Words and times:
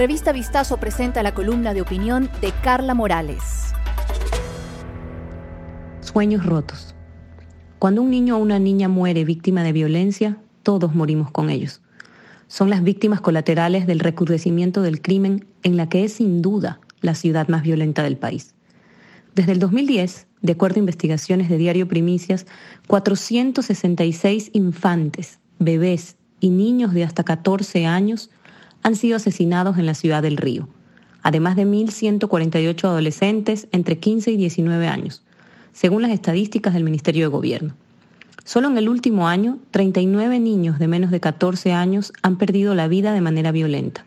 Revista 0.00 0.32
Vistazo 0.32 0.78
presenta 0.78 1.22
la 1.22 1.34
columna 1.34 1.74
de 1.74 1.82
opinión 1.82 2.30
de 2.40 2.54
Carla 2.62 2.94
Morales. 2.94 3.74
Sueños 6.00 6.46
rotos. 6.46 6.94
Cuando 7.78 8.00
un 8.00 8.08
niño 8.08 8.38
o 8.38 8.40
una 8.40 8.58
niña 8.58 8.88
muere 8.88 9.26
víctima 9.26 9.62
de 9.62 9.74
violencia, 9.74 10.38
todos 10.62 10.94
morimos 10.94 11.30
con 11.30 11.50
ellos. 11.50 11.82
Son 12.48 12.70
las 12.70 12.82
víctimas 12.82 13.20
colaterales 13.20 13.86
del 13.86 14.00
recrudecimiento 14.00 14.80
del 14.80 15.02
crimen 15.02 15.44
en 15.64 15.76
la 15.76 15.90
que 15.90 16.04
es 16.04 16.14
sin 16.14 16.40
duda 16.40 16.80
la 17.02 17.14
ciudad 17.14 17.48
más 17.48 17.62
violenta 17.62 18.02
del 18.02 18.16
país. 18.16 18.54
Desde 19.34 19.52
el 19.52 19.58
2010, 19.58 20.28
de 20.40 20.52
acuerdo 20.52 20.76
a 20.76 20.78
investigaciones 20.78 21.50
de 21.50 21.58
Diario 21.58 21.86
Primicias, 21.88 22.46
466 22.86 24.48
infantes, 24.54 25.40
bebés 25.58 26.16
y 26.40 26.48
niños 26.48 26.94
de 26.94 27.04
hasta 27.04 27.22
14 27.22 27.84
años 27.84 28.30
han 28.82 28.96
sido 28.96 29.16
asesinados 29.16 29.78
en 29.78 29.86
la 29.86 29.94
ciudad 29.94 30.22
del 30.22 30.36
Río, 30.36 30.68
además 31.22 31.56
de 31.56 31.66
1.148 31.66 32.84
adolescentes 32.84 33.68
entre 33.72 33.98
15 33.98 34.32
y 34.32 34.36
19 34.36 34.88
años, 34.88 35.22
según 35.72 36.02
las 36.02 36.10
estadísticas 36.10 36.74
del 36.74 36.84
Ministerio 36.84 37.24
de 37.24 37.32
Gobierno. 37.32 37.74
Solo 38.44 38.68
en 38.68 38.78
el 38.78 38.88
último 38.88 39.28
año, 39.28 39.58
39 39.70 40.40
niños 40.40 40.78
de 40.78 40.88
menos 40.88 41.10
de 41.10 41.20
14 41.20 41.72
años 41.72 42.12
han 42.22 42.36
perdido 42.36 42.74
la 42.74 42.88
vida 42.88 43.12
de 43.12 43.20
manera 43.20 43.52
violenta. 43.52 44.04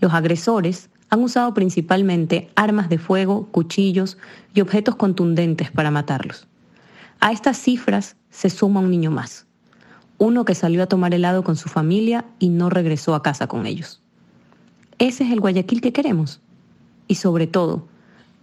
Los 0.00 0.14
agresores 0.14 0.90
han 1.10 1.22
usado 1.22 1.54
principalmente 1.54 2.50
armas 2.54 2.88
de 2.88 2.98
fuego, 2.98 3.48
cuchillos 3.50 4.18
y 4.54 4.60
objetos 4.60 4.96
contundentes 4.96 5.70
para 5.70 5.90
matarlos. 5.90 6.46
A 7.20 7.32
estas 7.32 7.58
cifras 7.58 8.16
se 8.30 8.50
suma 8.50 8.80
un 8.80 8.90
niño 8.90 9.10
más, 9.10 9.46
uno 10.18 10.44
que 10.44 10.54
salió 10.54 10.82
a 10.82 10.86
tomar 10.86 11.14
helado 11.14 11.42
con 11.44 11.56
su 11.56 11.68
familia 11.68 12.24
y 12.38 12.48
no 12.48 12.70
regresó 12.70 13.14
a 13.14 13.22
casa 13.22 13.46
con 13.46 13.66
ellos. 13.66 14.00
Ese 14.98 15.24
es 15.24 15.30
el 15.30 15.40
Guayaquil 15.40 15.80
que 15.80 15.92
queremos. 15.92 16.40
Y 17.06 17.14
sobre 17.14 17.46
todo, 17.46 17.86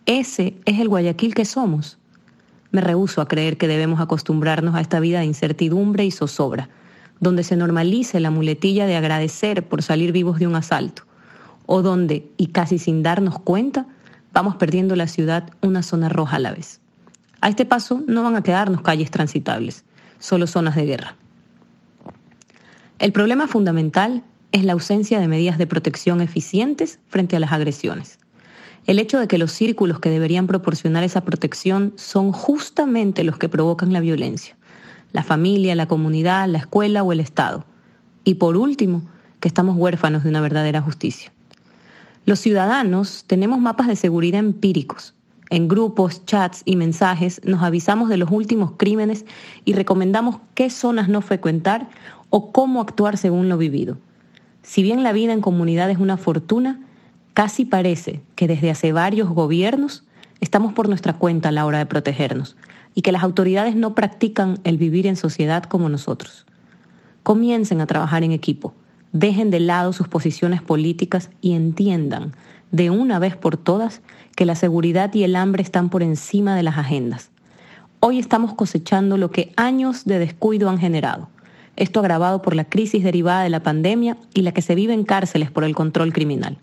ese 0.05 0.55
es 0.65 0.79
el 0.79 0.87
Guayaquil 0.87 1.35
que 1.35 1.45
somos. 1.45 1.97
Me 2.71 2.81
rehúso 2.81 3.21
a 3.21 3.27
creer 3.27 3.57
que 3.57 3.67
debemos 3.67 3.99
acostumbrarnos 3.99 4.73
a 4.75 4.81
esta 4.81 4.99
vida 4.99 5.19
de 5.19 5.25
incertidumbre 5.25 6.05
y 6.05 6.11
zozobra, 6.11 6.69
donde 7.19 7.43
se 7.43 7.57
normalice 7.57 8.19
la 8.19 8.31
muletilla 8.31 8.85
de 8.85 8.95
agradecer 8.95 9.67
por 9.67 9.83
salir 9.83 10.11
vivos 10.11 10.39
de 10.39 10.47
un 10.47 10.55
asalto, 10.55 11.03
o 11.65 11.81
donde, 11.81 12.29
y 12.37 12.47
casi 12.47 12.79
sin 12.79 13.03
darnos 13.03 13.39
cuenta, 13.39 13.85
vamos 14.33 14.55
perdiendo 14.55 14.95
la 14.95 15.07
ciudad 15.07 15.49
una 15.61 15.83
zona 15.83 16.09
roja 16.09 16.37
a 16.37 16.39
la 16.39 16.51
vez. 16.51 16.81
A 17.41 17.49
este 17.49 17.65
paso 17.65 18.01
no 18.07 18.23
van 18.23 18.35
a 18.35 18.43
quedarnos 18.43 18.81
calles 18.81 19.11
transitables, 19.11 19.83
solo 20.19 20.47
zonas 20.47 20.75
de 20.75 20.85
guerra. 20.85 21.15
El 22.97 23.11
problema 23.11 23.47
fundamental 23.47 24.23
es 24.53 24.63
la 24.63 24.71
ausencia 24.71 25.19
de 25.19 25.27
medidas 25.27 25.57
de 25.57 25.67
protección 25.67 26.21
eficientes 26.21 26.99
frente 27.09 27.35
a 27.35 27.41
las 27.41 27.51
agresiones. 27.51 28.19
El 28.87 28.99
hecho 28.99 29.19
de 29.19 29.27
que 29.27 29.37
los 29.37 29.51
círculos 29.51 29.99
que 29.99 30.09
deberían 30.09 30.47
proporcionar 30.47 31.03
esa 31.03 31.25
protección 31.25 31.91
son 31.97 32.31
justamente 32.31 33.25
los 33.25 33.37
que 33.37 33.49
provocan 33.49 33.91
la 33.91 33.99
violencia. 33.99 34.55
La 35.11 35.23
familia, 35.23 35.75
la 35.75 35.87
comunidad, 35.87 36.47
la 36.47 36.59
escuela 36.59 37.03
o 37.03 37.11
el 37.11 37.19
Estado. 37.19 37.65
Y 38.23 38.35
por 38.35 38.55
último, 38.55 39.03
que 39.41 39.49
estamos 39.49 39.75
huérfanos 39.75 40.23
de 40.23 40.29
una 40.29 40.39
verdadera 40.39 40.81
justicia. 40.81 41.33
Los 42.25 42.39
ciudadanos 42.39 43.25
tenemos 43.27 43.59
mapas 43.59 43.87
de 43.87 43.97
seguridad 43.97 44.39
empíricos. 44.39 45.15
En 45.49 45.67
grupos, 45.67 46.25
chats 46.25 46.61
y 46.65 46.75
mensajes 46.75 47.41
nos 47.43 47.61
avisamos 47.61 48.09
de 48.09 48.17
los 48.17 48.31
últimos 48.31 48.71
crímenes 48.77 49.25
y 49.63 49.73
recomendamos 49.73 50.37
qué 50.55 50.69
zonas 50.69 51.09
no 51.09 51.21
frecuentar 51.21 51.87
o 52.37 52.51
cómo 52.51 52.81
actuar 52.81 53.15
según 53.15 53.47
lo 53.47 53.57
vivido. 53.57 53.97
Si 54.61 54.83
bien 54.83 55.03
la 55.03 55.13
vida 55.13 55.31
en 55.31 55.39
comunidad 55.39 55.89
es 55.89 55.99
una 55.99 56.17
fortuna, 56.17 56.81
casi 57.33 57.63
parece 57.63 58.23
que 58.35 58.45
desde 58.45 58.69
hace 58.69 58.91
varios 58.91 59.29
gobiernos 59.29 60.03
estamos 60.41 60.73
por 60.73 60.89
nuestra 60.89 61.13
cuenta 61.13 61.47
a 61.47 61.51
la 61.53 61.65
hora 61.65 61.77
de 61.77 61.85
protegernos 61.85 62.57
y 62.93 63.03
que 63.03 63.13
las 63.13 63.23
autoridades 63.23 63.77
no 63.77 63.95
practican 63.95 64.59
el 64.65 64.77
vivir 64.77 65.07
en 65.07 65.15
sociedad 65.15 65.63
como 65.63 65.87
nosotros. 65.87 66.45
Comiencen 67.23 67.79
a 67.79 67.87
trabajar 67.87 68.25
en 68.25 68.33
equipo, 68.33 68.73
dejen 69.13 69.49
de 69.49 69.61
lado 69.61 69.93
sus 69.93 70.09
posiciones 70.09 70.61
políticas 70.61 71.29
y 71.39 71.53
entiendan 71.53 72.33
de 72.69 72.89
una 72.89 73.17
vez 73.17 73.37
por 73.37 73.55
todas 73.55 74.01
que 74.35 74.45
la 74.45 74.55
seguridad 74.55 75.13
y 75.13 75.23
el 75.23 75.37
hambre 75.37 75.63
están 75.63 75.89
por 75.89 76.03
encima 76.03 76.53
de 76.57 76.63
las 76.63 76.77
agendas. 76.77 77.29
Hoy 78.01 78.19
estamos 78.19 78.53
cosechando 78.55 79.15
lo 79.15 79.31
que 79.31 79.53
años 79.55 80.03
de 80.03 80.19
descuido 80.19 80.69
han 80.69 80.79
generado 80.79 81.29
esto 81.75 81.99
agravado 81.99 82.41
por 82.41 82.55
la 82.55 82.65
crisis 82.65 83.03
derivada 83.03 83.43
de 83.43 83.49
la 83.49 83.63
pandemia 83.63 84.17
y 84.33 84.41
la 84.41 84.53
que 84.53 84.61
se 84.61 84.75
vive 84.75 84.93
en 84.93 85.03
cárceles 85.03 85.51
por 85.51 85.63
el 85.63 85.75
control 85.75 86.13
criminal. 86.13 86.57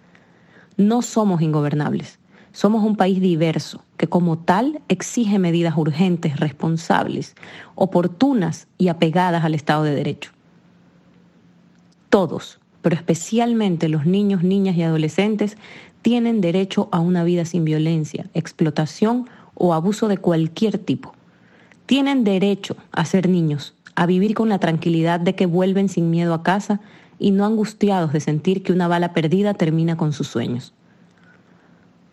No 0.77 1.03
somos 1.03 1.43
ingobernables. 1.43 2.19
Somos 2.53 2.85
un 2.85 2.97
país 2.97 3.21
diverso 3.21 3.83
que 3.97 4.09
como 4.09 4.39
tal 4.39 4.83
exige 4.89 5.39
medidas 5.39 5.77
urgentes, 5.77 6.39
responsables, 6.39 7.35
oportunas 7.75 8.69
y 8.77 8.89
apegadas 8.89 9.45
al 9.45 9.55
Estado 9.55 9.85
de 9.85 9.95
Derecho. 9.95 10.33
Todos, 12.11 12.61
pero 12.83 12.95
especialmente 12.95 13.89
los 13.89 14.05
niños, 14.05 14.43
niñas 14.43 14.77
y 14.77 14.83
adolescentes, 14.83 15.57
tienen 16.03 16.43
derecho 16.43 16.89
a 16.93 17.01
una 17.01 17.25
vida 17.25 17.47
sin 17.47 17.65
violencia, 17.65 18.27
explotación 18.35 19.31
o 19.55 19.73
abuso 19.73 20.09
de 20.09 20.19
cualquier 20.19 20.77
tipo. 20.77 21.15
Tienen 21.87 22.25
derecho 22.25 22.77
a 22.91 23.05
ser 23.07 23.29
niños, 23.29 23.75
a 23.95 24.07
vivir 24.07 24.35
con 24.35 24.49
la 24.49 24.59
tranquilidad 24.59 25.21
de 25.21 25.35
que 25.35 25.47
vuelven 25.47 25.89
sin 25.89 26.11
miedo 26.11 26.35
a 26.35 26.43
casa 26.43 26.81
y 27.19 27.31
no 27.31 27.45
angustiados 27.45 28.13
de 28.13 28.21
sentir 28.21 28.63
que 28.63 28.73
una 28.73 28.89
bala 28.89 29.13
perdida 29.13 29.55
termina 29.55 29.97
con 29.97 30.13
sus 30.13 30.29
sueños. 30.29 30.75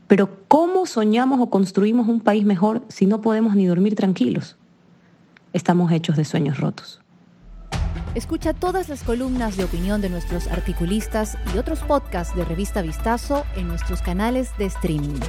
Pero 0.07 0.29
¿cómo 0.47 0.85
soñamos 0.85 1.39
o 1.39 1.49
construimos 1.49 2.07
un 2.07 2.19
país 2.19 2.45
mejor 2.45 2.83
si 2.89 3.05
no 3.05 3.21
podemos 3.21 3.55
ni 3.55 3.65
dormir 3.65 3.95
tranquilos? 3.95 4.57
Estamos 5.53 5.91
hechos 5.91 6.17
de 6.17 6.25
sueños 6.25 6.59
rotos. 6.59 7.01
Escucha 8.15 8.53
todas 8.53 8.89
las 8.89 9.03
columnas 9.03 9.55
de 9.55 9.63
opinión 9.63 10.01
de 10.01 10.09
nuestros 10.09 10.47
articulistas 10.47 11.37
y 11.53 11.59
otros 11.59 11.79
podcasts 11.79 12.35
de 12.35 12.43
Revista 12.43 12.81
Vistazo 12.81 13.45
en 13.55 13.67
nuestros 13.67 14.01
canales 14.01 14.49
de 14.57 14.65
streaming 14.65 15.19